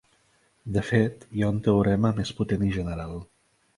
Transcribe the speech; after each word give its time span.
De 0.77 0.83
fet, 0.87 1.27
hi 1.39 1.45
ha 1.45 1.51
un 1.55 1.59
teorema 1.67 2.13
més 2.21 2.33
potent 2.41 2.65
i 2.69 2.71
general. 2.79 3.15